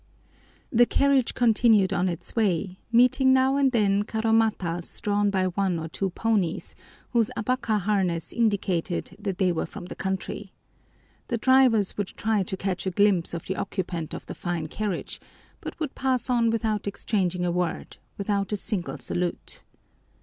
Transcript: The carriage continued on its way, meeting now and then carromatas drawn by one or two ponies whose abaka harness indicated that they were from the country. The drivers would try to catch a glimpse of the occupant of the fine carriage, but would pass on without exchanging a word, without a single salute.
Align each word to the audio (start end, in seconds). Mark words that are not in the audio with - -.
The 0.71 0.87
carriage 0.87 1.35
continued 1.35 1.93
on 1.93 2.09
its 2.09 2.35
way, 2.35 2.79
meeting 2.91 3.33
now 3.33 3.55
and 3.55 3.71
then 3.71 4.01
carromatas 4.01 4.99
drawn 4.99 5.29
by 5.29 5.49
one 5.49 5.77
or 5.77 5.89
two 5.89 6.09
ponies 6.09 6.73
whose 7.11 7.29
abaka 7.37 7.79
harness 7.81 8.33
indicated 8.33 9.15
that 9.19 9.37
they 9.37 9.51
were 9.51 9.67
from 9.67 9.85
the 9.85 9.95
country. 9.95 10.53
The 11.27 11.37
drivers 11.37 11.97
would 11.99 12.07
try 12.07 12.41
to 12.41 12.57
catch 12.57 12.87
a 12.87 12.89
glimpse 12.89 13.35
of 13.35 13.45
the 13.45 13.57
occupant 13.57 14.15
of 14.15 14.25
the 14.25 14.33
fine 14.33 14.65
carriage, 14.65 15.19
but 15.59 15.79
would 15.79 15.93
pass 15.93 16.31
on 16.31 16.49
without 16.49 16.87
exchanging 16.87 17.45
a 17.45 17.51
word, 17.51 17.97
without 18.17 18.51
a 18.51 18.57
single 18.57 18.97
salute. 18.97 19.61